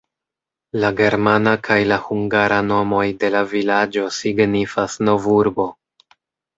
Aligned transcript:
La 0.83 0.89
germana 1.01 1.53
kaj 1.67 1.77
la 1.91 1.99
hungara 2.07 2.59
nomoj 2.71 3.05
de 3.23 3.33
la 3.39 3.45
vilaĝo 3.55 4.09
signifas 4.19 5.01
"nov-urbo". 5.07 5.73